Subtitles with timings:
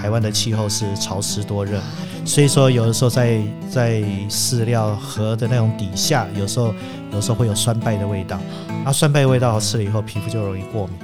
[0.00, 1.78] 台湾的气候是潮湿多热，
[2.24, 3.38] 所以说有的时候在
[3.70, 6.74] 在饲料盒的那种底下，有时候
[7.12, 8.40] 有时候会有酸败的味道，
[8.82, 10.96] 那，酸败味道吃了以后，皮肤就容易过敏。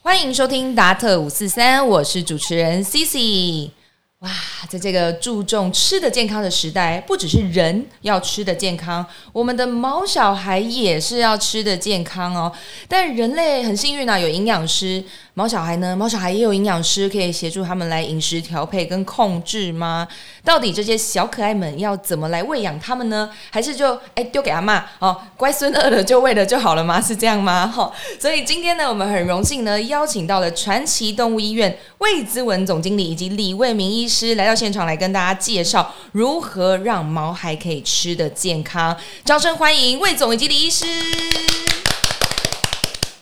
[0.00, 3.72] 欢迎收听达特五四三，我是主持人 Cici。
[4.20, 4.30] 哇，
[4.70, 12.50] 在这个注重吃的健康的时代，不只是人要吃的健康，我们的毛小孩也是要吃的健康哦。
[12.88, 15.04] 但人类很幸运啊，有营养师。
[15.38, 15.94] 毛小孩呢？
[15.94, 20.08] 毛小孩也有营养师可以协助他们来饮食调配跟控制吗？
[20.42, 23.28] 到底这些小可爱们要怎么来喂养他们呢？
[23.50, 26.98] 还是就哎丢给阿妈哦，乖孙饿了就喂了就好了吗？
[26.98, 27.66] 是这样吗？
[27.66, 38.96] 哈，所以今天呢，我们很荣幸呢，邀请到了传奇动物医院魏资文总经理以及李卫明医师来到现场，来跟大家介绍如何让毛孩可以吃的健康。
[39.22, 40.86] 掌声欢迎魏总以及李医师。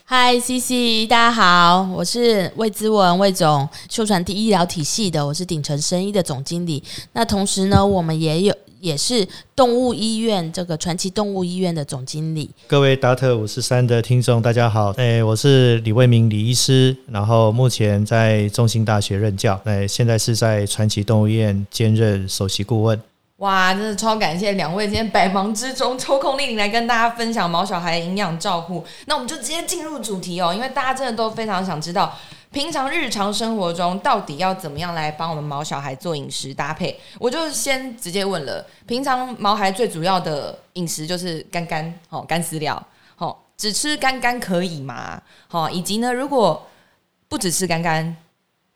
[0.06, 6.82] 嗨，C C，大家好，我是魏之文，魏总，秀传第医疗体系的，我是鼎成生医的总经理。
[7.14, 12.50] 那同时呢，我们也有也是动物医院这个传奇动物医院的总经理。
[12.66, 23.00] 各位达特五十三的听众，大家好，哎，我是李卫明李医师，然后目前在中兴大学任教，哎，现在是在传奇动物医院兼任首席顾问。
[23.38, 28.84] 哇，真的超感谢两位今天百忙之中抽空莅临来跟大家分享毛小孩营养照护。
[29.06, 32.16] 那我们就直接进入主题哦，因为大家真的都非常想知道，
[32.52, 36.96] 平常日常生活中到底要怎么样来帮我们毛小孩做饮食搭配。
[37.18, 42.80] 我就先直接问了，平常毛孩最主要的饮食就是干干哦，干饲料
[43.18, 45.20] 哦，只吃干干可以吗？
[45.48, 46.64] 好，以及呢，如果
[47.28, 48.16] 不只吃干干，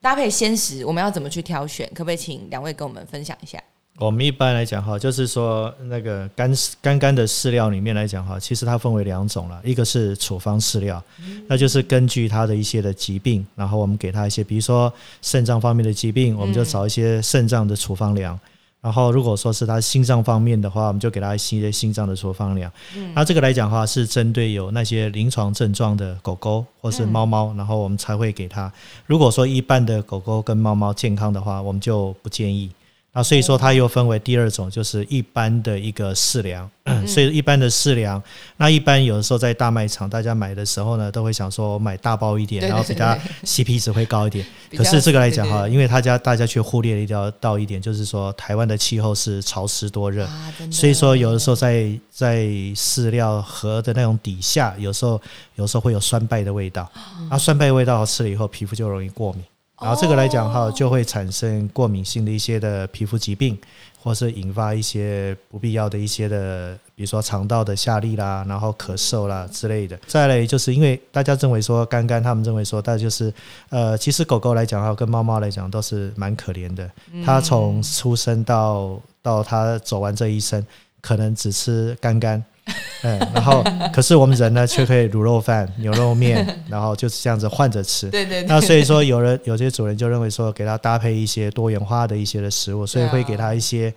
[0.03, 1.89] 搭配鲜食，我们要怎么去挑选？
[1.95, 3.63] 可不可以请两位跟我们分享一下？
[3.99, 11.03] 我们一般来讲哈，就是说那个干干干的饲料里面来讲哈，其实它分为两种了，一个是处方饲料，
[11.49, 18.39] 那就是根据它的一些的疾病，然后我们给它一些，比如说肾脏方面的疾病，我们就找一些肾脏的处方粮；
[18.81, 22.71] 然后如果说是它心脏方面的话，我们就给它一些心脏的处方粮。
[23.17, 28.73] 那这个来讲的话，是针对有那些临床症状的狗狗或是猫猫，然后我们才会给它。
[29.07, 32.71] 如果说一般的狗狗跟猫猫健康的话，我们就不建议。
[33.13, 36.71] 啊，所以说它又分为第二种，就是一般的一个饲粮。
[37.07, 38.23] 所以一般的饲粮，
[38.57, 44.47] 那一般有的时候在大卖场，大家买的时候呢，都会想说买大包一点，然后比它 CP 值会高一点。
[44.75, 50.27] 可是这个来讲哈，因为他家大家却忽略了一条到一点，就是说台湾的气候是潮湿多热，
[50.71, 52.45] 所以说有的时候在在
[52.75, 55.21] 饲料盒的那种底下，有时候
[55.57, 56.91] 有时候会有酸败的味道。
[57.29, 59.45] 啊，酸败味道吃了以后，皮肤就容易过敏。
[59.81, 63.57] 然后这个来讲哈，就会产生过敏性的一些的皮肤疾病，
[64.03, 69.97] 或是引发一些不必要的一些的，比如说肠道的下痢啦，然后咳嗽啦之类的。
[70.07, 73.33] 再来就是因为大家认为说干干，他们认为说，大就是
[73.69, 76.91] 呃，其实狗狗来讲哈，跟猫猫来讲都是蛮可怜的。
[77.25, 80.67] 它从出生到到它走完这一生，
[81.01, 82.43] 可能只吃干干。
[83.03, 88.11] 嗯，然后可是我们人呢，却可以卤肉饭、牛肉面，然后就是这样子换着吃。
[88.13, 88.43] 对对。
[88.45, 93.95] 那所以说，有人有些主人就认为说，给他搭配一些多元化的一些的食物，所以会给他一些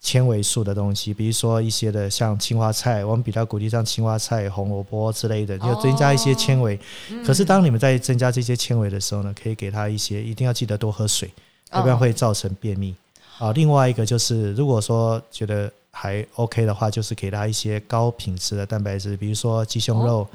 [0.00, 6.78] 纤维素的东西，比如说一些的像青花菜，我们比较鼓励像青花菜、红萝卜之类的，就增加一些纤维。
[7.24, 11.30] 可是当你们在增加这些纤维的时候呢，可以给他一些，一定要记得多喝水，
[11.72, 12.94] 要不然会造成便秘。
[13.38, 15.70] 啊，另外一个就是，如果说觉得。
[15.90, 20.26] 还 OK 的话，就是给他一些高品质的蛋白质，比如说鸡胸肉，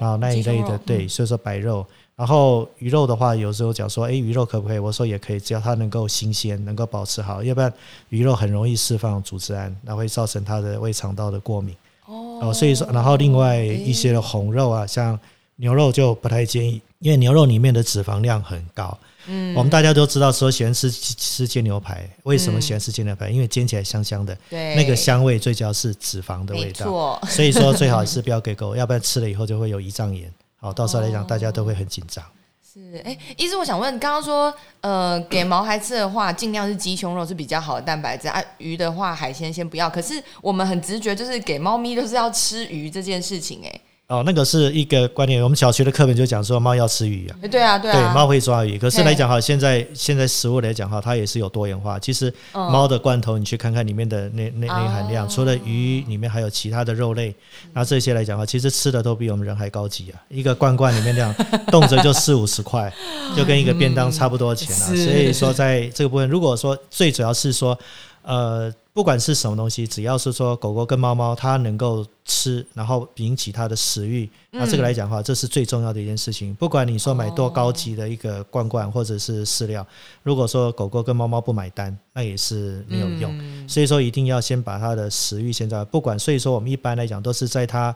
[0.00, 1.86] 然后那一类的，对，所以说白肉。
[2.16, 4.78] 然后鱼肉的话，有时候讲说，哎，鱼肉可不可以？
[4.78, 7.72] 我说也可以，只要它能够新鲜，能够保持好，要不然
[8.08, 11.74] 鱼肉很容易释放组织胺，那会造成它的胃肠道的过敏。
[12.06, 15.18] 哦，所以说，然后另外一些的红肉啊，像
[15.56, 18.96] 牛肉就不太建议，因为牛肉里面的脂肪量很高。
[19.26, 23.30] 嗯，我们大家都知道说喜欢吃吃煎牛排，为什么喜欢吃煎牛排？
[23.30, 30.32] 因为煎起来香香的，对，那个香味最主要是脂肪的味道， 所以说最好是不要给狗， 要不然吃了以后就会有胰脏炎。
[30.56, 32.24] 好，到时候来讲大家都会很紧张。
[32.72, 39.88] 是，哎，医师，我想问，刚刚说呃给毛孩吃的话，尽量是鸡胸肉是比较好的蛋白质啊，鱼的话海鲜先不要。
[39.88, 43.80] 可是我们很直觉就是给猫咪就是要吃鱼这件事情，哎。
[44.06, 45.42] 哦，那个是一个观念。
[45.42, 47.32] 我们小学的课本就讲说，猫要吃鱼啊。
[47.50, 47.94] 对啊，对啊。
[47.94, 48.78] 对，猫会抓鱼。
[48.78, 51.98] 可是来讲哈，现在现在食物来讲哈，它也是有多元化。
[51.98, 57.34] 其实猫的罐头，你去看看里面的那那那含量，除了鱼，里面还有其他的肉类。
[57.72, 60.20] 那这些来讲哈，其实吃的都比我们人还高级啊。
[60.28, 61.34] 一个罐罐里面这样，
[61.68, 62.92] 动辄就四五十块，
[63.34, 64.86] 就跟一个便当差不多钱啊。
[64.86, 67.78] 所以说，在这个部分，如果说最主要是说。
[68.24, 76.54] 呃，不管是什么东西，只要是说狗狗跟猫猫它能够吃，然后引起它的食欲，那这个来讲的话，这是最重要的一件事情。
[76.54, 79.86] 不管你说买多高级的一个罐罐或者是饲料，
[80.22, 83.68] 如果说狗狗跟猫猫不买单，那也是没有用。
[83.68, 86.18] 所以说，一定要先把它的食欲先在不管。
[86.18, 87.94] 所以说，我们一般来讲都是在它。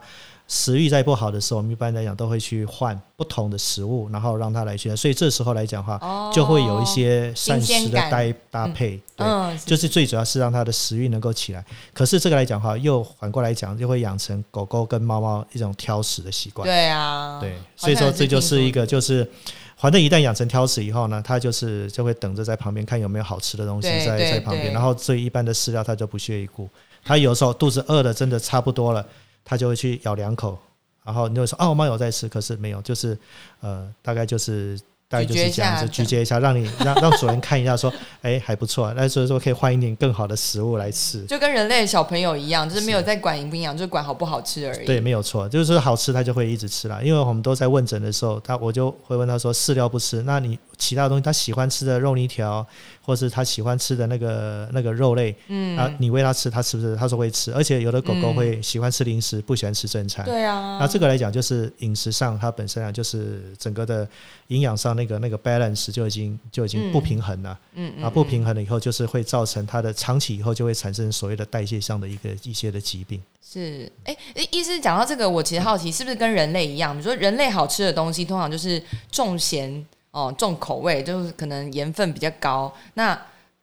[0.51, 4.93] 食欲在不好的时候，我们一般来讲都会去换不同的食物，然后让它来去。
[4.95, 8.19] 所以这时候来讲的话，就会有一些膳食的搭
[8.49, 11.63] 搭配，对，就是最主要是让它的食欲能够起来。
[11.93, 16.67] 可是这个来讲的话，又反过来讲，就会养成狗狗跟猫猫一种挑食的习惯。
[16.67, 19.29] 对啊，对，所以说这就是一个，就是
[19.77, 26.67] 反正一旦养成挑食以后呢，它就是就会等着在旁边看有没有好吃的东西在在旁边，然后最一般的饲料它就不屑一顾。
[27.05, 29.05] 它有时候肚子饿的真的差不多了。
[29.49, 30.57] 他就会去咬两口，
[31.03, 33.17] 然后你就说：“哦，猫有在吃。”可是没有，就是
[33.61, 34.79] 呃，大概就是。
[35.11, 37.91] 大概就是这样子，咀嚼一下，让你 让让主人看一下，说，
[38.21, 44.85] 哎，还不错，那所以说可以换一点更好的食物来吃，就跟人类小朋友一样，就是没有在管营养，就是管好不好吃而已。
[44.85, 47.03] 对，没有错，就是好吃，他就会一直吃了。
[47.03, 52.65] 因为我们都在问诊的时候，他我就会问他说，饲料不吃，那你其他东西他喜欢吃的肉泥条，
[53.03, 56.95] 或是他喜欢吃的那个那个肉类，嗯，啊，你喂他吃，他吃不吃？
[56.95, 60.25] 他说会吃，而且有的狗狗会喜欢吃零食，不喜欢吃正餐。
[60.25, 64.07] 对啊，那这个来讲，就是饮食上它本身啊，就是整个的
[64.47, 65.89] 营养上那个那个 balance。
[65.99, 73.21] 就已经就已经不平衡了，嗯啊，不平衡了以后，就是会造成它的长期以后就会产生所谓的代谢上的一个一些的疾病。
[73.43, 74.15] 是，哎，
[74.49, 76.93] 意思讲到这个，我其实好奇，是不是跟人类一样？
[76.93, 78.81] 比如说，人类好吃的东西通常就是
[79.11, 82.73] 重咸哦，重口味，就是可能盐分比较高。
[82.95, 83.19] 那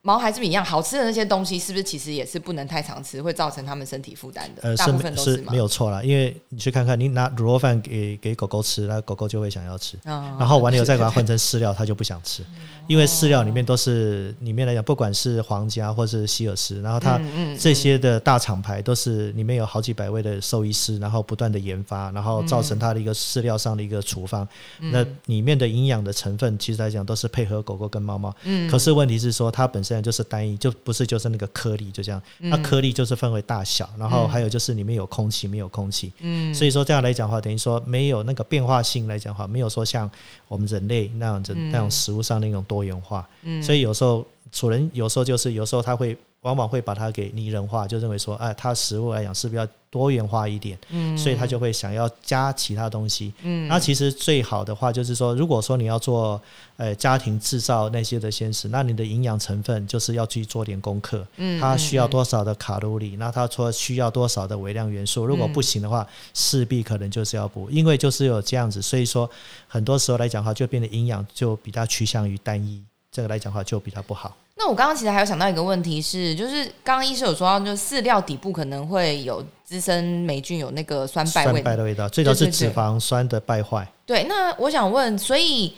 [0.07, 4.63] 毛孩子一样好吃的那些东西，是不是其实也是不能太常吃，会造成他们身体负担的？
[4.63, 12.45] 呃，大部分都是没有错啦，因为你去看看，你拿卤肉饭给给狗狗吃，那狗狗就会想要吃，然后完了以后再把它换成饲料，它就不想吃，
[12.87, 17.21] 因为饲料里面都是里面来讲，不管是皇家或是希尔斯，然后它
[17.59, 24.47] 这些的大厂牌都是里面有好几百位的兽医师，然后不断的研发，然后造成它的一个饲料上的一个处方，
[24.79, 29.96] 那里面的营养的成分其实来讲都是配合狗狗跟猫猫，嗯，可是问题是说它本身。
[30.03, 32.23] 就是单一，就不是就是那个颗粒，就这样。
[32.39, 36.13] 那颗粒就是分为大小，然后还有就是里面有空气没有空气。
[36.21, 40.11] 嗯，所以说这样来讲话，等于说没有那个变化性来讲话，没有说像
[40.49, 43.29] 我们人类那样子那种食物上那种多元化。
[43.43, 46.17] 嗯，所以有时候主人有时候就是有时候他会。
[46.47, 56.41] 往往会把它给拟人化，就认为说，哎，它食物来讲是不是要多元化一点，嗯，所以他就会想要加其他东西，嗯，那其实最好的话就是说，如果说你要做，
[56.77, 69.29] 呃，家庭制造那些的鲜食，那你的营养成分就是要去做点功课，嗯，它需要多少的卡路里，那它说需要多少的微量元素，如果不行的话，势必可能就是要补，因为就是有这样子，所以说
[69.67, 74.37] 很多时候来讲话就变得营养就比较趋向于单一，这个来讲话就比较不好。
[74.59, 83.87] 那我刚刚其实还有想到一个问题是，就是刚刚医生有说到，就饲料底部可能会有滋生霉菌，有那个酸败味的味道，最早是脂肪酸的败坏。
[84.07, 85.75] 对，那我想问，所以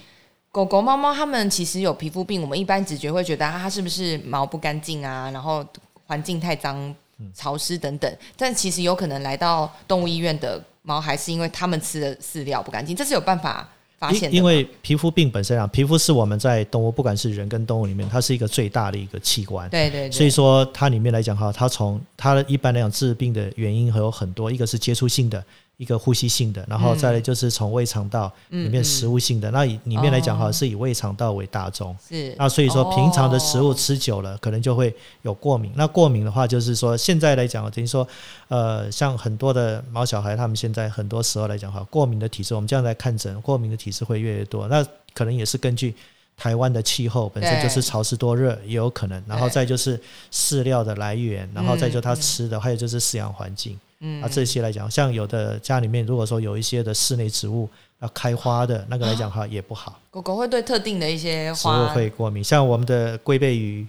[0.53, 5.67] 狗狗、猫猫它们其实有皮肤病，我们一般直觉会觉得它是不是毛不干净啊，然后
[6.07, 6.95] 环境太脏、
[7.35, 13.69] 潮湿等等，但其实有可能来到动物医院的猫，还是因为它们吃的饲料不干净，这是有办法。
[14.13, 19.69] 因因为皮肤病本身啊，皮肤是我们在动物，不管是人跟动物里面，它是一个最大的一个器官。
[19.71, 20.11] 对对。
[20.11, 25.43] 所以说，它里面来讲哈，它从它一般来讲治病的原因还有很多，一个是接触性的。
[25.79, 31.97] 一个呼吸性的，然后再来就是从胃肠道里面食物性的，那以里面来讲哈，是以胃肠道为大宗。
[32.09, 32.35] 是。
[32.37, 34.93] 那所以说，平常的食物吃久了，可能就会
[35.23, 35.71] 有过敏。
[35.77, 38.07] 那过敏的话，就是说现在来讲，等于说，
[38.49, 44.67] 呃，像很多的毛小孩，他们现在很多时候来讲哈，过敏的体质，我们这样来看诊，过敏的体质会越来越多。
[44.67, 45.95] 那可能也是根据
[46.37, 49.23] 台湾的气候本身就是潮湿多热，也有可能。
[49.29, 49.97] 然后再就是
[50.33, 53.79] 饲料的来源，然后再就他吃的，还有就是饲养环境。
[54.01, 57.69] 嗯，啊，这些来讲，像有的家里面，如果说有一些的室内植物
[58.01, 59.99] 要开花的那个来讲哈，也不好。
[60.11, 63.87] 狗狗会对特定的一些花会过敏，像我们的龟背鱼，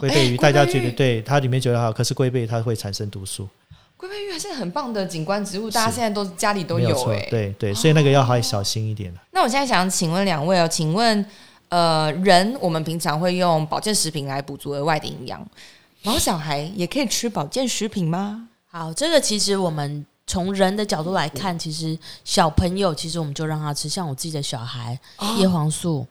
[0.00, 3.48] 龟背鱼大家觉得对它里面觉得好，可是龟背它会产生毒素。
[3.96, 11.24] 龟背鱼还是很棒的景观植物，大家现在都家里都有哎，对对，所以那个要还小心一点那我现在想请问两位哦，请问
[11.68, 15.46] 呃，人我们平常会用保健食品来补足额外的营养，
[16.02, 18.48] 毛小孩也可以吃保健食品吗？
[18.72, 24.98] 好，这个其实我们从人的角度来看，其实小朋友其实我们就让他吃，像我自己的小孩，
[25.38, 26.06] 叶黄素、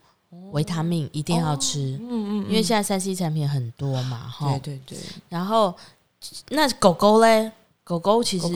[0.52, 4.98] 维他命一定要吃，嗯嗯，因为现在三 C 产品很多嘛，哈，对对对。
[5.28, 5.76] 然后
[6.50, 7.52] 那狗狗嘞，
[7.84, 8.48] 狗狗其实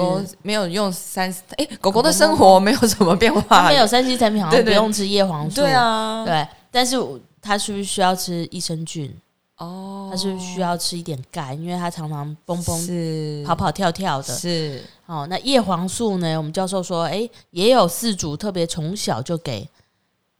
[0.43, 6.95] 没有用三，哎，狗狗的生活没有什么变化，没有三 C 产品好像不用吃叶黄素，对啊，对，但是
[7.41, 9.11] 它是不是需要吃益生菌？
[9.57, 14.35] 哦，它是需要吃一点钙，因为它常常蹦蹦是跑跑跳跳的。
[14.35, 16.37] 是哦，那叶黄素呢？
[16.37, 19.67] 我们教授说，诶，也有四组特别从小就给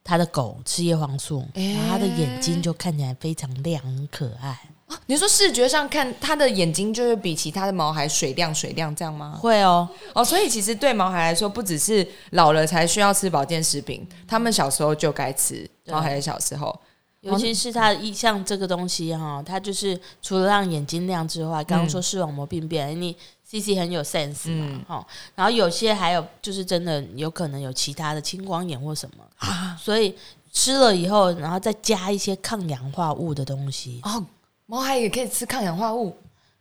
[0.04, 4.60] 他的狗吃叶黄素，诶然后他的眼睛就看起来非常亮、很可爱。
[5.08, 9.36] 你说视觉上看它的眼睛就是比其他的毛孩水亮水亮这样吗？
[9.42, 15.68] 会哦，哦，所以其实对毛孩来说，不只是老了才需要吃保健食品，他们小时候就该吃。
[15.84, 16.80] 对毛孩的小时候，
[17.26, 30.16] 尤其是它一像这个东西哈，它就是除了让眼睛亮之外，刚刚说视网膜病变，你 C C 很有 sense 嘛嗯，哈、然后有些还有就是真的有可能有其他的青光眼或什么啊，所以
[30.54, 34.24] 吃了以后，然后再加一些抗氧化物的东西，哦，
[34.68, 36.16] 毛孩也可以吃抗氧化物。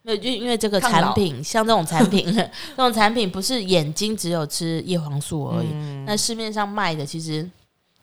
[0.07, 6.05] 那就因为这个产品，像这种产品， 这种产品不是眼睛只有吃叶黄素而已，嗯。
[6.07, 7.49] 那市面上卖的其实。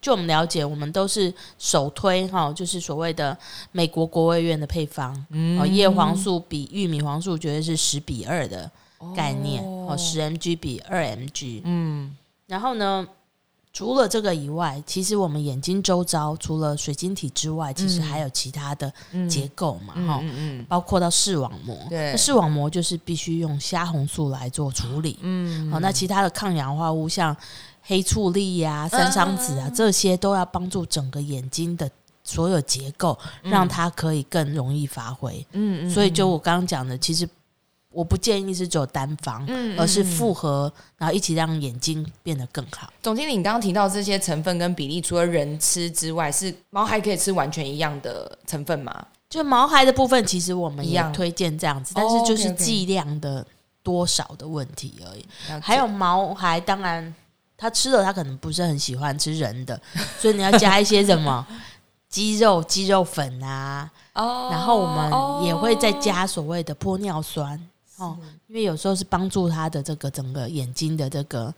[0.01, 3.37] 就我们了解，我们都是首推哈，就是所谓的
[3.71, 5.59] 美国国卫院的配方，嗯。
[5.61, 8.69] 哦，叶黄素比玉米黄素绝对是十比二的
[9.15, 11.61] 概念，哦，十 mg 比二 mg。
[11.65, 12.15] 嗯，
[12.47, 13.07] 然后呢，
[13.71, 18.91] 除了这个以外，其实我们眼睛周遭除了水晶体之外，其实还有其他的
[19.29, 20.65] 结构嘛，哈、嗯嗯。
[20.67, 21.77] 包括到视网膜。
[21.89, 22.11] 对。
[22.11, 25.19] 那视网膜就是必须用虾红素来做处理。
[25.21, 27.35] 嗯，好、那其他的抗氧化物像
[27.81, 31.89] 黑醋栗呀、三桑子啊，这些都要帮助整个眼睛的
[32.23, 35.45] 所有结构，让它可以更容易发挥。
[35.53, 37.27] 嗯所以就我刚刚讲的，其实
[37.91, 42.93] 我不建议是只有单方，嗯而是复合，然后一起让眼睛变得更好。
[43.01, 49.05] 总经理，你刚刚提到这些成分跟比例，除了人吃之外，是猫还可以吃完全一样的成分吗？
[49.29, 53.45] 就毛孩的部分，其实我们也一样推荐这样子，哦但是就是剂量的
[53.81, 55.25] 多少的问题而已。
[55.61, 57.13] 还有毛孩，当然
[57.61, 59.79] 他吃了，他可能不是很喜欢吃人的，
[60.19, 61.45] 所以你要加一些什么
[62.09, 67.57] 鸡肉、鸡肉粉啊，哦然后我们也会再加所谓的玻尿酸
[67.97, 71.53] 哦，因为有时候是帮助他的这个整个眼睛的这个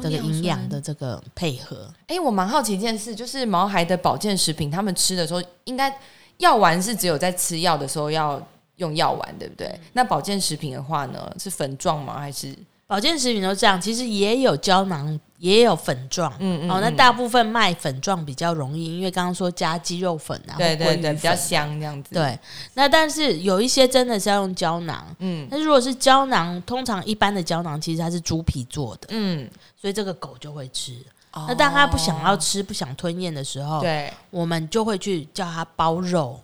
[0.00, 0.80] 这个营养的。
[0.80, 1.92] 这个配合。
[2.06, 5.92] 哎、我蛮好奇一件事，就是毛孩的保健食品，他们吃的时候，应该
[6.38, 8.40] 药丸是只有在吃药的时候要
[8.76, 9.78] 用药丸，对不对？
[9.92, 12.18] 那保健食品的话呢，是粉状吗？
[12.18, 12.56] 还是
[12.90, 16.32] 保健食品都这样，其实也有胶囊，也有粉状。
[16.40, 22.36] 嗯哦，那大部分卖粉状比较容易，因为刚刚说加鸡肉粉啊，对对对，比较香这样子？，对，
[22.74, 29.48] 那但是有一些真的是要用胶囊，嗯那如果是胶囊，通常一般的胶囊其实它是猪皮做的，嗯。
[29.80, 30.92] 所以这个狗就会吃。
[31.32, 36.40] 那那当它不想要吃、不想吞咽的时候，对我们就会去叫它包肉，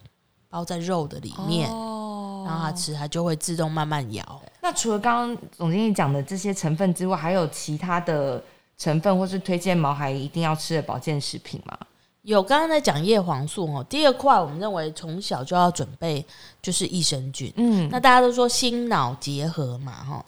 [0.48, 4.40] 包在肉的里面，哦让它吃，它就会自动慢慢咬。
[4.66, 8.42] 那除了刚刚总经理讲的这些成分之外，还有其他的
[8.76, 11.78] 成分或是推荐毛孩一定要吃的保健食品吗？
[12.22, 16.26] 有刚刚在讲叶黄素哦，第二块我们认为从小就要准备
[16.60, 17.52] 就是益生菌。
[17.54, 20.26] 嗯，那大家都说心脑结合嘛，哈，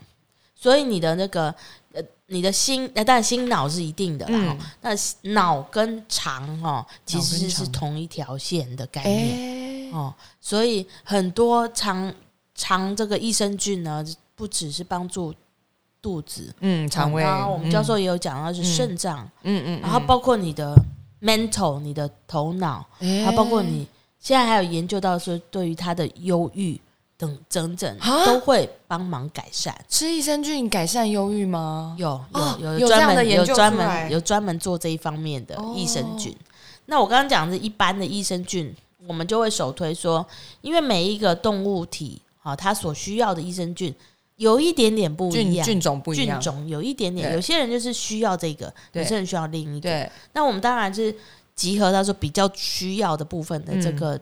[0.55, 1.53] 所以你的那个
[1.93, 4.91] 呃，你的心，呃，当然心脑是一定的啦，嗯哈那
[5.33, 12.15] 脑跟肠哈，其实是同一条线的概念、哎，哦，所以很多肠
[12.55, 14.05] 肠这个益生菌呢，
[14.39, 15.35] 不只是帮助
[16.01, 20.73] 肚子，嗯，肠胃，然后我们教授也有讲到是肾脏，嗯，嗯嗯，然后包括你的
[21.21, 23.25] mental，你的头脑，哎。
[23.25, 23.85] 还包括你
[24.21, 26.81] 现在还有研究到说，对于他的忧郁
[27.17, 28.25] 等整整啊？
[28.25, 29.77] 都会帮忙改善。
[29.89, 31.97] 吃益生菌改善忧郁吗？
[31.99, 36.33] 有有哦有专门有专门有专门做这一方面的益生菌。
[36.33, 36.45] 哦
[36.91, 38.75] 那我刚刚讲的一般的益生菌，
[39.07, 40.27] 我们就会首推说，
[40.63, 43.95] 因为每一个动物体啊，它所需要的益生菌
[44.39, 50.11] 有一点点不一样，菌菌种不一菌样，种有一点点，有些人就是需要这个，有些人需要另一个。
[50.33, 51.15] 那我们当然是
[51.57, 54.19] 集合到说比较需要的部分的这个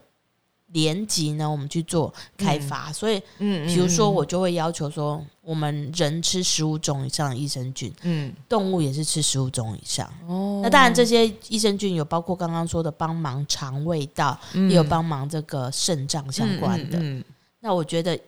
[0.68, 2.90] 连级呢，我们去做开发。
[2.90, 10.11] 所以，嗯比如说，我就会要求说，我们人吃十五种以上的益生菌，嗯，动物也是吃十五种以上。
[10.26, 10.61] 哦。
[10.62, 16.99] 那当然，这些益生菌有包括刚刚说的帮忙肠胃道，也有帮忙这个肾脏相关的。
[16.99, 17.23] 嗯，
[17.61, 18.18] 那我觉得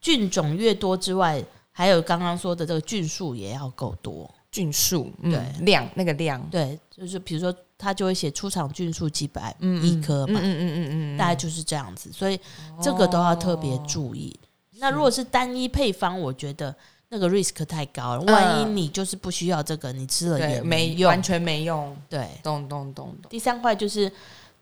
[0.00, 4.32] 菌种越多之外，还有刚刚说的这个菌数也要够多。
[4.50, 5.64] 菌数，嗯对。
[5.66, 12.40] 量那个量，对，就是比如说，它就会写出厂菌数几百嗯一颗嘛，嗯嗯嗯嗯嗯，大概就是这样子，所以
[12.80, 14.34] 这个都要特别注意。
[14.78, 16.74] 那如果是单一配方，我觉得
[17.10, 21.10] 那个 risk 太高了，万一你就是不需要这个，你吃了也对没用。
[21.10, 21.22] 完。
[21.22, 24.10] 全没用，对，懂懂懂懂，第三块就是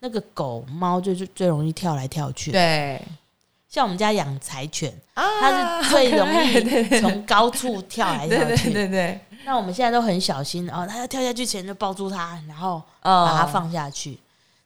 [0.01, 2.51] 那个狗猫，就是最容易跳来跳去。
[2.51, 3.01] 对
[3.69, 6.61] 像我们家养柴犬，啊它是最容易
[7.01, 8.73] 从高处跳来跳对对去。
[8.73, 14.17] 对对，那我们现在都很小心哦，它要跳下去前就抱住它，然后哦把它放下去。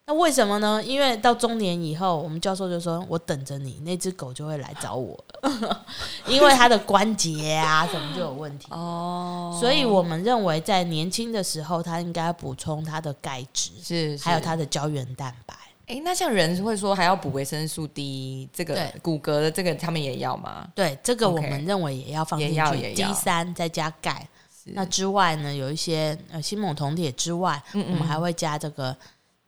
[0.05, 0.83] 那为什么呢？
[0.83, 5.85] 因为到中年以后，我们教授就说：“我等着你，那只狗就会来找我了，
[6.27, 15.55] 因为它的关节啊什么就有问题。”哦，所以我们认为在年轻的时候，它应该补充它的钙质，是还有它的胶原蛋白。
[15.87, 20.67] 哎，那像人会说还要补维生素 D，这个骨骼的这个他们也要吗？
[20.73, 24.27] 对，这个我们认为也要放进也要去也要，D 三再加钙。
[24.65, 28.95] 那之外呢，有一些呃锌锰铜铁之外，嗯嗯我们还会加这个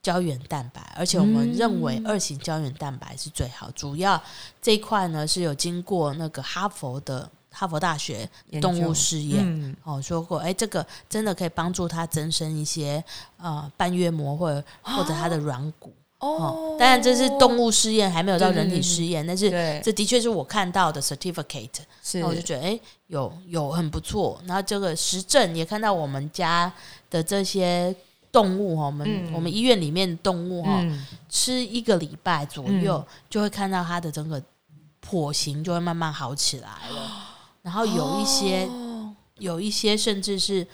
[0.02, 3.70] 胶原蛋白，而且我们认为二型胶原蛋白是最好。
[3.72, 4.22] 主要
[4.60, 8.28] 这一块呢是有经过那个哈佛的哈佛大学
[8.60, 9.44] 动物试验。
[9.46, 13.02] 嗯哦，说过，哎，这个真的可以帮助它增生一些
[13.38, 16.03] 呃半月膜或者或者它的软骨哦。
[16.80, 21.70] 当然这是动物试验，还没有到人体试验，但是对这的确是我看到的 certificate。
[22.02, 24.42] 是那我就觉得，哎、有有很不错。
[24.46, 26.72] 然后这个实证也看到我们家
[27.10, 27.96] 的这些
[28.32, 34.42] 动物哈，我们、嗯我们医院里面的动物哈，嗯吃一个礼拜左右，嗯就会看到它的整个
[35.08, 37.12] 跛行就会慢慢好起来了。
[37.62, 38.90] 然后有一些、哦
[39.40, 40.66] 有一些甚至是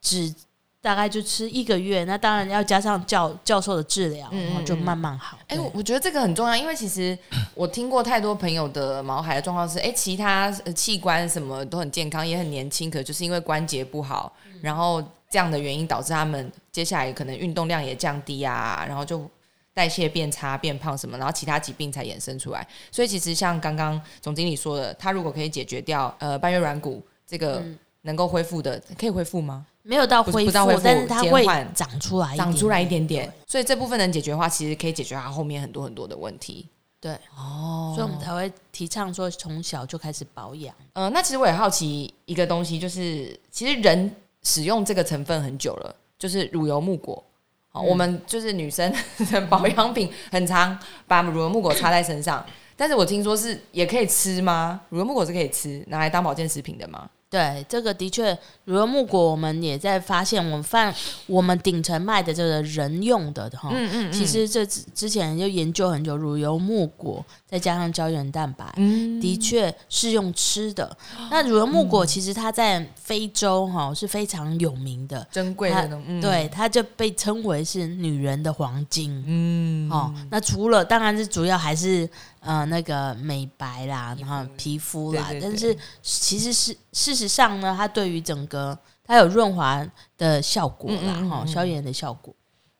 [0.00, 0.34] 只
[0.80, 5.36] 大概就吃一个月，那当然要加上教教授的治疗，嗯然后就慢慢好。
[5.48, 7.18] 哎、对我我觉得这个很重要，因为其实
[7.54, 14.32] 我听过太多朋友的毛孩的状况是，哎、其他呃器官什么都很健康，也很年轻，可就是因为关节不好，
[14.62, 19.28] 然后这样的原因导致他们接下来可能运动量也降低啊，然后就
[19.74, 22.66] 代谢变差、变胖什么，然后其他疾病才衍生出来。
[22.92, 29.66] 所以其实像刚刚总经理说的，他如果可以解决掉呃半月软骨这个嗯能够恢复的，可以恢复吗？
[29.82, 36.66] 没有到恢复，到但是它会长出来长出来一点点，所以这部分能解决的话，其实可以解决它后面很多很多的问题。
[37.00, 40.74] 对，哦所以我们才会提倡说从小就开始保养。
[40.94, 44.10] 呃，那其实我也好奇一个东西，就是其实人
[44.42, 47.22] 使用这个成分很久了，就是乳油木果。
[47.68, 48.90] 好，我们就是女生
[49.30, 52.42] 的 保养品，很常把乳油木果擦在身上。
[52.74, 54.80] 但是我听说是也可以吃吗？
[54.88, 57.08] 乳油木果是可以吃，拿来当保健食品的吗？
[57.30, 60.92] 对，这个的确，乳油木果我们也在发现，我们放
[61.26, 70.96] 我们顶层卖的这个人用的哈，嗯嗯其实这之之前就研究很久，乳油木果再加上胶原蛋白，嗯的确是用吃的。
[71.30, 79.22] 那乳油木果其实它在非洲哈是非常有名的，珍贵的对，它就被称为是女人的黄金。
[79.26, 82.08] 嗯，哦，那除了当然是主要还是
[82.40, 92.34] 呃那个美白啦，然后皮肤啦，对对对但是其实是事实上呢，它对于整个它有润滑的效果啦，哈、嗯嗯嗯嗯消炎的效果。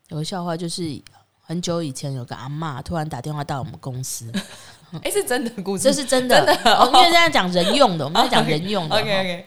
[0.09, 0.83] 有个笑话就是
[1.39, 4.31] 很久以前有个阿妈突然打电话到我们公司，
[5.03, 8.95] 哎、是真的故事，这是真的，哦因为现在讲人用的，我们在 讲人用的。
[8.95, 9.45] OK 哈 OK，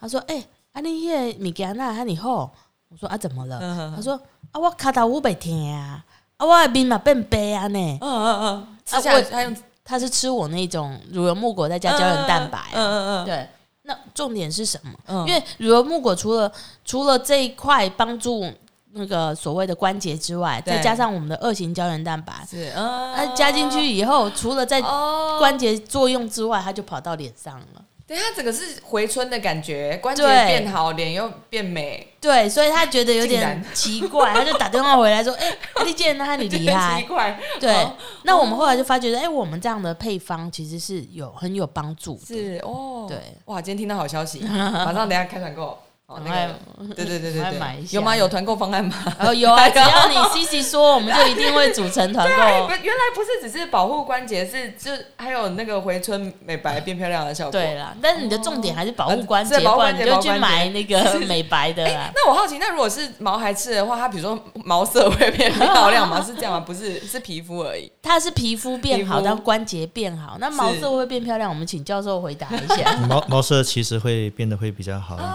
[0.00, 2.52] 他说：“哎、啊你迄个物件那和你好。”
[2.90, 4.20] 我说：“啊怎么了？”嗯他说
[4.50, 6.04] ：“啊我卡到五百天啊，
[6.38, 13.48] 啊我的面嘛变白啊呢。”嗯嗯嗯，吃啊我下他用他是吃我那种乳油木果再加胶原蛋白、啊，嗯嗯嗯，对。
[13.82, 14.92] 那重点是什么？
[15.08, 16.50] 嗯因为乳油木果除了
[16.84, 18.46] 除了这一块帮助
[18.92, 27.82] 那个所谓的关节之外，再加上我们的二型胶原蛋白，是嗯，它加进去以后，除了在哦，关节作用之外，它就跑到脸上了。
[28.10, 37.02] 对，他整个是回春的感觉，关节变好，脸又变美，对，所以他觉得有点奇怪， 他就打电话回来说：“哎、丽健，那你厉奇害。
[37.02, 37.94] 怪，”对哦，
[38.24, 42.26] 那我们后来就发觉，哎、我们这样的配方其实是有很有帮助的。
[42.26, 45.78] 是哦，对，哇，今天听到好消息， 马上等下开团购，
[46.10, 48.16] 哦，那个，对对对对对，有吗？
[48.16, 48.92] 有团购方案吗？
[49.20, 52.72] 哦，有啊， 只要你 C C 说，我们就一定会组成 团哎购不。
[52.82, 57.52] 原来不是只是保护关节，是就还有那个回春、美白、变漂亮的效果。
[57.52, 61.84] 对啦，但是你的重点还是保护关节，是保护不然你就去关节保护关节买那个 美白的。
[61.86, 66.20] 那我好奇，那如果是毛孩吃的话，它比如说毛色会变漂亮吗？
[66.26, 66.58] 是这样吗？
[66.58, 67.88] 不是，是皮肤而已。
[68.02, 70.36] 它是皮肤变好，但关节变好。
[70.40, 71.48] 那毛色会不会变漂亮？
[71.48, 72.96] 我们请教授回答一下。
[73.08, 75.28] 毛毛色其实会变得会比较好一点，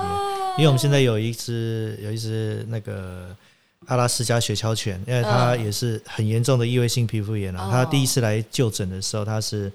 [0.57, 3.35] 因为我们现在有一只有一只那个
[3.87, 7.67] 阿拉斯加雪橇犬，因为它嗯也是很严重的异位性皮肤炎啊。
[7.67, 9.71] 哦它第一次来就诊的时候，它是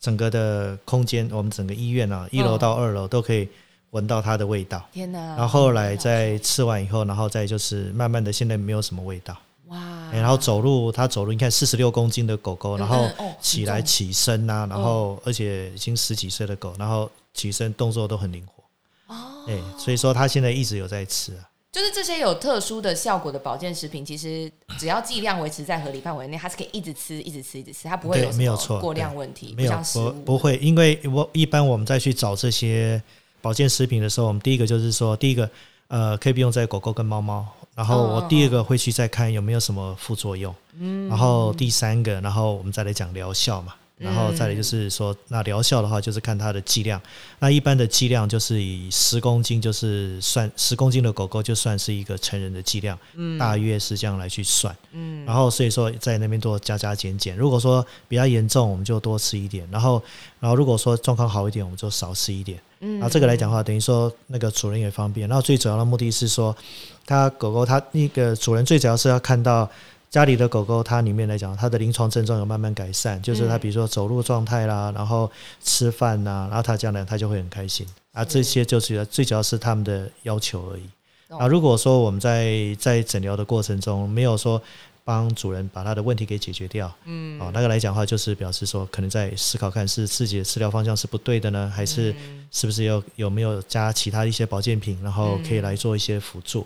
[0.00, 3.46] 整个的空间，我们整个医院啊，一楼到二楼都可以
[3.90, 4.82] 闻到它的味道。
[4.92, 5.18] 天哪！
[5.36, 9.36] 然后后来在吃完以后，然后再就是慢慢的，现在没有什么味道。
[9.66, 9.78] 哇，
[10.10, 13.06] 哎然后走路，它走路，你看四十六公斤的狗狗，然后
[13.42, 18.63] 起来起身呐、然后而且已经十几岁的狗，然后起身动作都很灵活。
[19.46, 21.48] 哦，哎、所以说他现在一直有在吃啊。
[21.72, 33.02] 就是这些有特殊的效果的保健食品，其实只要剂量维持在合理范围内，它是可以一直吃、一直吃、一直吃，它不会有没有错过量问题，没有不不会，因为我一般我们再去找这些
[33.42, 35.50] 保健食品的时候，我们第一个就是说，第一个
[35.88, 43.74] 呃可以不用在狗狗跟猫猫，然后哦我第二个会去再看有没有什么副作用，嗯，然后第三个，然后我们再来讲疗效嘛。
[43.96, 47.00] 然后再来就是说，那疗效的话，就是看它的剂量。
[47.38, 55.24] 那一般的剂量就是以十公斤，就是算十公斤的狗狗就算是一个成人的剂量，嗯，大约是这样来去算，嗯。
[55.24, 57.36] 然后所以说在那边多加加减减。
[57.36, 59.66] 如果说比较严重，我们就多吃一点。
[59.70, 60.02] 然后，
[60.40, 62.60] 然后如果说状况好一点，我们就少吃一点。
[62.80, 62.94] 嗯。
[62.94, 65.28] 然后这个来讲的话，等于说那个主人也方便。
[65.28, 66.54] 然后最主要的目的是说，
[67.06, 69.70] 它狗狗它那个主人最主要是要看到。
[70.14, 75.28] 家里的狗狗，它里面来讲，它的临床症状有慢慢改善，就是它比如说走路状态啦，然后
[75.60, 78.24] 吃饭呐，然后它这样呢，它就会很开心啊。
[78.24, 80.84] 这些就是最主要是他们的要求而已。
[81.36, 84.62] 啊，如果说我们在在诊疗的过程中没有说
[85.02, 92.14] 帮主人把他的问题给解决掉，嗯，哦，那个来讲的话，就是表示说可能在思考看是自己的治疗方向是不对的呢，还是
[92.52, 96.64] 是不是有有没有加其他一些保健品，然后可以来做一些辅助。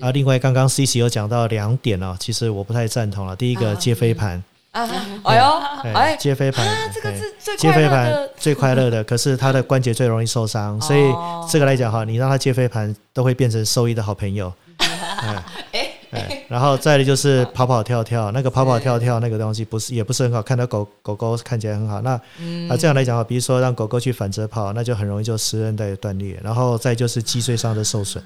[0.00, 3.34] 啊，另外刚刚 C C 有讲到两点哦，其实我不太赞同了。
[3.34, 4.42] 第一个接飞盘。
[4.72, 4.88] 啊，
[5.24, 5.62] 哎呦，
[5.94, 11.10] 哎，接飞盘，这个是最接飞盘最快乐的，可是他的关节最容易受伤，所以
[11.50, 14.52] 这个来讲哈，你让他接飞盘都会变成兽医的好朋友。
[15.72, 15.94] 哎。
[16.10, 22.00] 哎，然后再的就是跑跑跳跳，那个跑跑跳跳那个东西不是也不是很好，看到狗狗狗看起来很好。
[22.00, 28.24] 那啊这样来讲哈，比如说让狗狗去反着跑，那就很容易就失韧带断裂，然后再就是脊椎上的受损。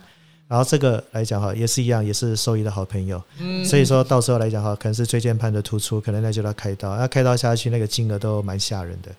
[0.52, 3.18] 然后这个来讲哈，也是一样，也是兽医的好朋友。
[3.38, 9.10] 嗯，所以说到时候来讲哈，可能是椎间盘的突出，可能那就要开刀，那开刀下去那个金额都蛮吓人的。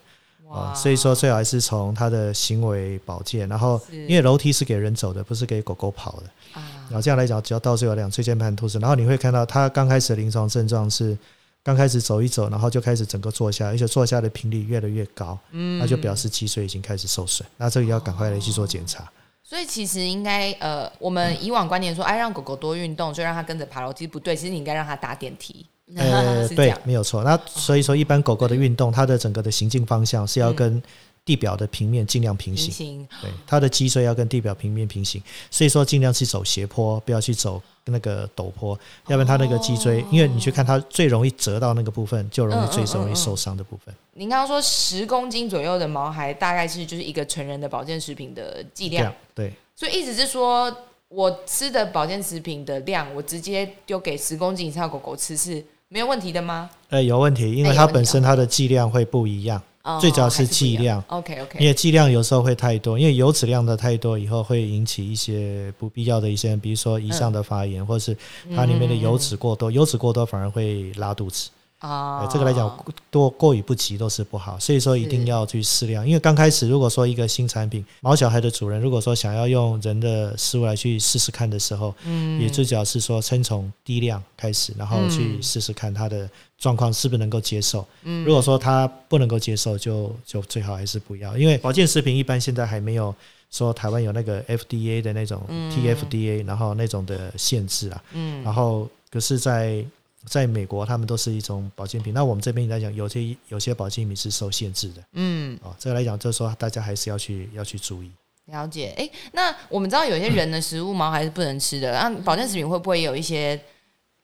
[0.50, 0.72] 哇！
[0.72, 6.26] 所以说最好还是从他的行为保健，然后因为楼梯是给人走的，不是给狗狗跑的。
[6.52, 6.62] 啊。
[6.88, 11.18] 然后这样来讲，只要到最后两椎间盘突出，然后你会看到他刚开始的临床症状是
[11.64, 15.36] 刚开始走一走，然后就开始整个坐下，而且坐下的频率越来越高。
[15.50, 15.80] 嗯。
[15.80, 19.10] 那就表示脊髓已经开始受损，那这个要赶快来去做检查。
[19.46, 24.34] 所以其实应该呃，我们以往观念说，哎，让狗狗多运动，就让它跟着爬楼梯，不对。
[24.34, 25.66] 其实你应该让它打电梯。
[25.96, 27.22] 呃， 对，没有错。
[27.22, 30.82] 那所以说，一般狗狗的运动，它的整个的行进方向是要跟
[31.24, 33.06] 地表的平面尽量平行。
[33.22, 35.22] 对，它的脊椎要跟地表平面平行。
[35.50, 43.94] 所以说，尽量去走斜坡，不要去走那个陡坡，要不然它那个脊椎，因为你去看它最容易折到那个部分，就容易最容易受伤的部分。
[44.12, 49.12] 您刚刚说十公斤左右的毛孩，大概是就是一个成人的保健食品的剂量。
[49.34, 50.74] 对，所以意思是说，
[51.08, 56.68] 我吃的保健食品的量，我直接丢给十公斤以上的狗狗吃是没有问题的吗？
[56.90, 59.62] 呃，有问题，因为它本身它的剂量会不一样。
[60.00, 68.16] 最主要是剂量，OK OK，因为剂量有时候会太多，因为油脂量的太多以后会引起一些不必要的一些，比如说胰上的发炎，或者是
[68.56, 71.50] 它里面的油脂过多，油脂过多反而会拉肚子。
[71.84, 76.06] 啊，这个来讲多过于不及都是不好，所以说一定要去适量。
[76.06, 87.86] 因为刚开始如果说一个新产品，毛小孩的主人如果说想要用人的食物来去试试看的时候，嗯，也最主要是说先从低量开始，然后去试试看它的状况是不是能够接受。
[88.04, 91.36] 嗯，如果说他不能够接受，就就最好还是不要。
[91.36, 93.14] 因为保健食品一般现在还没有
[93.50, 99.84] 说台湾有那个 FDA 的那种 TFDA，然后那种的限制啊，嗯，然后可是在
[100.26, 102.14] 在美国，他们都是一种保健品。
[102.14, 105.02] 那我们这边来讲，有些有些保健品是受限制的。
[105.12, 108.10] 嗯，哦，这个来讲，就是说大家还是要去要去注意。
[108.46, 111.92] 了解，哎，那我们知道有些人的食物毛还是不能吃的。
[111.92, 113.58] 那保健食品会不会有一些，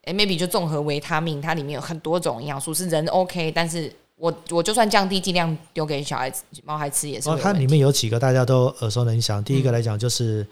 [0.04, 7.28] 哎，maybe 就综合维他命，它里面有很多种营养素，是人 OK，但是我我就算降低剂量丢给小孩子毛孩吃也是。
[7.30, 9.42] 哦，它里面有几个大家都耳熟能详。
[9.44, 10.46] 第一个来讲就是。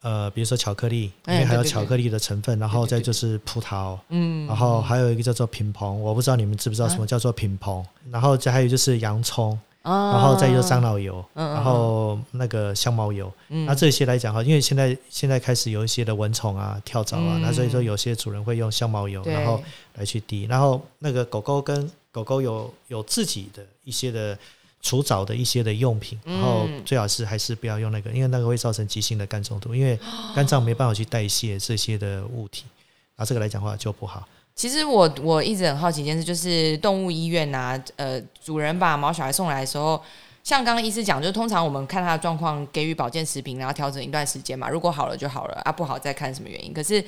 [0.00, 19.60] 呃，比如说巧克力，里面还有巧克力的成分，然后再就是葡萄，嗯，然后还有一个叫做品蓬，我不知道你们知不知道什么叫做品蓬，然后再还有就是洋葱，然后再就是樟脑油，然后那个香茅油，那这些来讲哈，因为现在现在开始有一些的蚊虫啊、跳蚤啊，那所以说有些主人会用香茅油，然后
[19.94, 24.38] 来去滴，然后那个狗狗跟狗狗有有自己的一些的。
[24.80, 29.98] 除藻的一些的用品，然后最好是还是不要用那个，因为那个会造成急性的肝中毒，因为
[30.34, 32.64] 肝脏没办法去代谢这些的物体，
[33.16, 34.26] 啊，这个来讲话就不好。
[34.54, 40.02] 其实我我一直很好奇一件事，就是动物医院啊，呃，主人把毛小孩送来的时候，
[40.42, 46.72] 像刚刚医师讲，就通常我们看他的状况，给予保健食品，然后调整一段时间嘛，如果好了就好了，啊，不好再看什么原因。
[46.72, 47.04] 可是，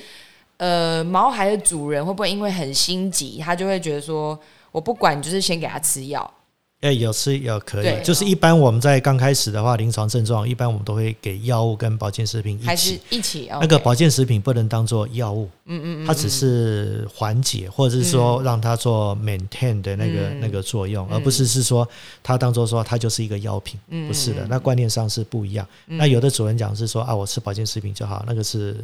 [0.58, 4.38] 呃，毛孩的主人会不会因为很心急，他就会觉得说，
[4.70, 6.32] 我不管，就是先给他吃药？
[6.80, 13.00] 哎，有吃有可以，就是一般我们在刚开始的话，临床症状一般我们都会给药物跟保健食品一起。
[13.10, 13.48] 一起。
[13.60, 21.86] 那个保健食品不能当做药物，嗯嗯嗯，它只是缓解或者是说让它做 maintain 的那个那个作用，而不是是说
[22.22, 25.66] 它当做说它就是一个药品，不是的，那观念上是不一样。
[25.84, 28.76] 那有的主人讲是说啊，我吃保健食品就好，那个是。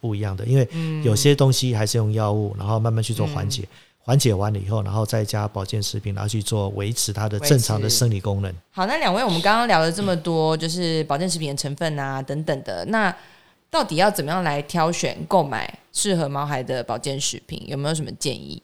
[0.00, 0.68] 不一样的，因为
[1.02, 3.66] 有些东西还是用药物，然后慢慢去做缓解，
[4.04, 8.54] 缓解完了以后，然后再加保健食品，然后去做维持它的正常的生理功能。
[8.70, 13.14] 好，那两位，我们刚刚聊了这么多，就是保健食品的成分啊等等的，那
[13.70, 17.64] 到底要怎么样来挑选购买适合毛孩的保健食品？
[17.66, 18.62] 有没有什么建议？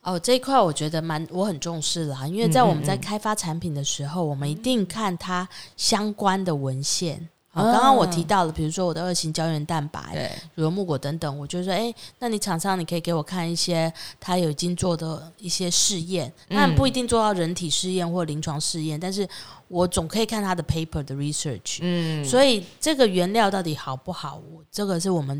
[0.00, 7.28] 哦，这一块我觉得蛮我很重视啦，因为在我们在开发产品的时候，我们一定看它相关的文献。
[7.54, 19.28] 好，刚刚我提到了，比如说我的二型胶原蛋白、乳木果等等，我就说，哎，那你厂商你可以给我看一些他有已经做的一些试验，那不一定做到人体试验或临床试验，但是
[19.68, 21.80] 我总可以看他的 paper 的 research。
[21.82, 25.38] 嗯，所以这个原料到底好不好，我这个是我们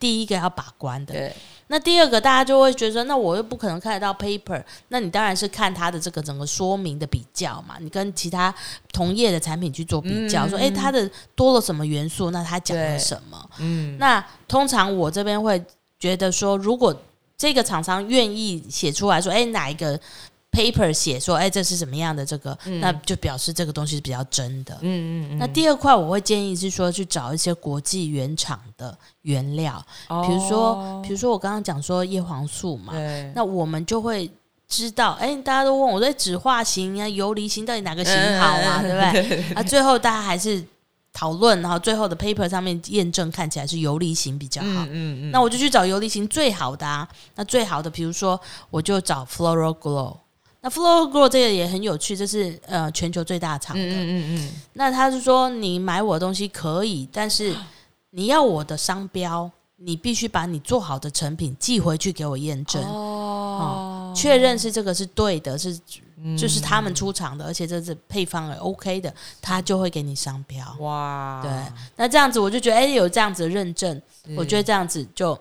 [0.00, 1.14] 第一个要把关的。
[1.14, 1.32] 对。
[1.70, 8.52] 那第二个，大家就会觉得，那我又不可能看得到 paper，那你当然是看它的这个整个说明的比较嘛，你跟其他
[8.92, 12.32] 同业的产品去做比较，说，哎，它的多了什么元素？
[12.32, 13.50] 那它讲了什么？
[13.58, 15.64] 嗯，那通常我这边会
[16.00, 16.92] 觉得说，如果
[17.38, 19.98] 这个厂商愿意写出来说，哎，哪一个
[20.52, 24.74] ？paper 写说，哎，这是什么样的这个，那就表示这个东西是比较真的。
[24.80, 25.38] 嗯嗯嗯。
[25.38, 32.92] 那第二块，我会建议是说，去找一些国际原厂的原料，比如说，比如说我刚刚讲说叶黄素嘛，
[33.34, 34.28] 那我们就会
[34.66, 39.54] 知道，哎，大家都问我，说酯化型啊、游离型到底哪个型好啊，对不 对？
[39.54, 40.60] 啊，最后大家还是
[41.12, 44.84] 讨论，然后最后的 paper 上面验证看起来是游离型比较好。
[44.90, 45.30] 嗯嗯。
[45.30, 50.16] 那我就去找游离型最好的啊，那最好的，比如说我就找 Floral Glow。
[50.62, 53.82] 那 Flow Grow 这个也很有趣，这是呃全球最大厂的。
[53.82, 54.52] 嗯嗯嗯。
[54.74, 57.54] 那他是说，你买我的东西可以，但是
[58.10, 65.78] 你要我的商标，你必须把你做好的成品寄回去给我验证哦，确认是这个是对的，是
[66.38, 70.62] 就是他们出厂的，而且这是配方也 OK 的，他就会给你商标。
[70.80, 71.50] 哇，对，
[71.96, 74.02] 那这样子我就觉得，哎，有这样子的认证，
[74.36, 75.38] 我觉得这样子就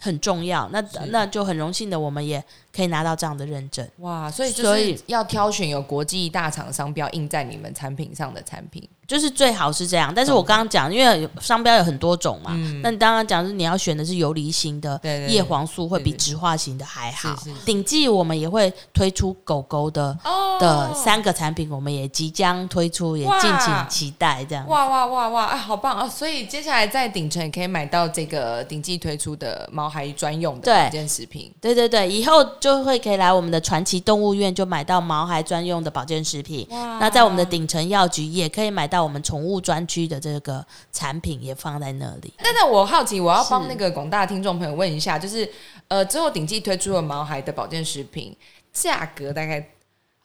[0.00, 0.68] 很重要。
[0.72, 2.42] 那那就很荣幸的，我们也。
[2.72, 4.30] 可以拿到这样的认证哇！
[4.30, 10.12] 所以所以要挑选有国际大厂商标印在你们产品上的产品，就是最好是这样。
[10.14, 17.36] 但是我刚刚讲，因为商标有很多种嘛，那你刚刚讲是你要选的是游离型的叶黄素，会比植化型的还好。
[17.64, 20.16] 顶记我们也会推出狗狗的
[20.60, 24.44] 的三个产品，我们也即将推出，也敬请期待。
[24.44, 25.46] 这样哇哇哇哇！
[25.46, 26.08] 哎，好棒啊！
[26.08, 31.52] 所以接下来在顶城也可以买到这个顶记推出的毛孩专用的保健食品。
[31.60, 32.40] 对对对，以后。
[32.60, 36.66] 就会可以来我们的传奇动物院，就买到毛孩专用的保健食品。
[36.68, 42.32] 那在我们的顶层药局也可以买到我们宠物专区的这个产品，也放在那里。
[42.38, 45.50] 但是我好奇，我要帮那个广大听众朋友问一下，就是
[45.88, 48.36] 呃，之后顶记推出了毛孩的保健食品，
[48.72, 49.70] 价格大概？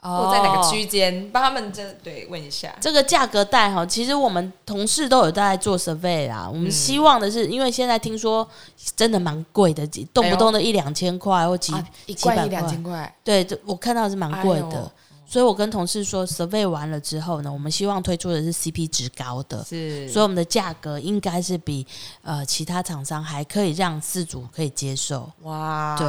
[0.07, 1.31] 或在哪个区间？
[1.31, 6.47] 帮他们这对问一下这个价格带哈，其实我们同事都有在做 survey 啊。
[6.47, 8.47] 我们希望的是，因为现在听说
[8.95, 9.83] 真的蛮贵的，
[10.13, 11.73] 动不动的一两千块或几
[12.05, 12.47] 几百
[12.83, 13.15] 块。
[13.23, 14.91] 对，我看到是蛮贵的。
[15.27, 21.85] 所以我跟同事说，survey 完了之后呢，我们希望推出的是 CP 值高的，是，所以我们的价格应该是比
[22.21, 25.29] 呃其他厂商还可以让四主可以接受。
[25.41, 26.07] 哇，对，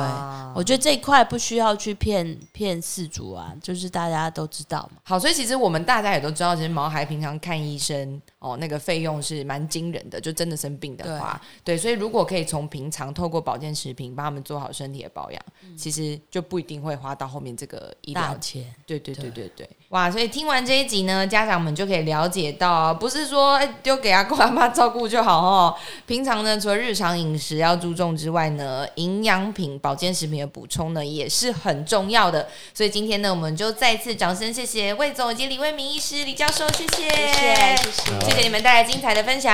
[0.54, 5.00] 我觉得这一块不需要去骗骗四主啊，就是大家都知道嘛。
[5.04, 15.42] 好，所以其实我们大家也都知道，其实毛孩平常看医生哦，那个费用是蛮惊人的，就真的生病的话，对，所以如果可以从平常透过保健食品帮他们做好身体的保养，
[15.76, 18.64] 其实就不一定会花到后面这个医疗钱。
[18.86, 19.16] 对对。
[19.16, 20.10] 对对对，哇！
[20.10, 25.74] 所以听完这一集呢，家长们就可以了解到，不是说丢给阿公阿妈照顾就好哦。
[26.04, 32.46] 平常呢，除了日常饮食要注重之外呢，营养品、保健食品的补充呢，也是很重要的。
[32.74, 39.50] 所以今天呢，我们就再次掌声谢谢魏总以及李卫明医师、李教授，谢谢，谢谢，谢谢你们带来精彩的分享。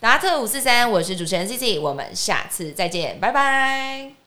[0.00, 4.25] 达特五四三，我是主持人 C C，我们下次再见，拜拜。